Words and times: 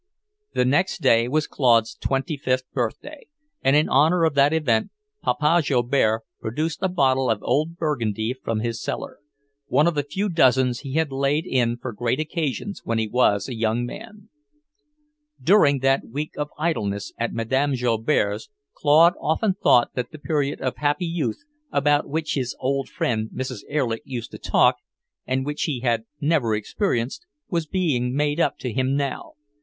The 0.55 0.65
next 0.65 1.03
day 1.03 1.27
was 1.27 1.45
Claude's 1.45 1.93
twenty 1.93 2.35
fifth 2.35 2.63
birthday, 2.73 3.27
and 3.61 3.75
in 3.75 3.87
honour 3.87 4.23
of 4.23 4.33
that 4.33 4.51
event 4.51 4.89
Papa 5.21 5.61
Joubert 5.63 6.21
produced 6.39 6.79
a 6.81 6.89
bottle 6.89 7.29
of 7.29 7.43
old 7.43 7.77
Burgundy 7.77 8.33
from 8.33 8.61
his 8.61 8.81
cellar, 8.81 9.19
one 9.67 9.85
of 9.85 9.97
a 9.97 10.01
few 10.01 10.27
dozens 10.27 10.79
he 10.79 10.93
had 10.93 11.11
laid 11.11 11.45
in 11.45 11.77
for 11.77 11.93
great 11.93 12.19
occasions 12.19 12.81
when 12.83 12.97
he 12.97 13.07
was 13.07 13.47
a 13.47 13.53
young 13.53 13.85
man. 13.85 14.29
During 15.39 15.81
that 15.81 16.07
week 16.07 16.33
of 16.35 16.49
idleness 16.57 17.13
at 17.19 17.31
Madame 17.31 17.75
Joubert's, 17.75 18.49
Claude 18.73 19.13
often 19.21 19.53
thought 19.53 19.93
that 19.93 20.09
the 20.11 20.17
period 20.17 20.59
of 20.61 20.77
happy 20.77 21.05
"youth," 21.05 21.43
about 21.71 22.09
which 22.09 22.33
his 22.33 22.55
old 22.59 22.89
friend 22.89 23.29
Mrs. 23.29 23.61
Erlich 23.71 24.01
used 24.03 24.31
to 24.31 24.39
talk, 24.39 24.77
and 25.27 25.45
which 25.45 25.65
he 25.65 25.81
had 25.81 26.05
never 26.19 26.55
experienced, 26.55 27.27
was 27.51 27.67
being 27.67 28.15
made 28.15 28.39
up 28.39 28.57
to 28.57 28.73
him 28.73 28.95
now. 28.95 29.33